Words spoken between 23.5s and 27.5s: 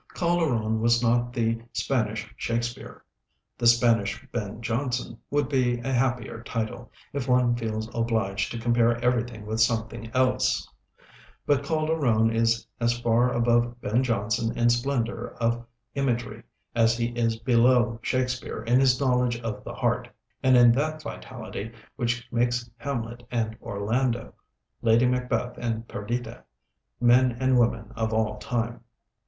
Orlando, Lady Macbeth and Perdita, men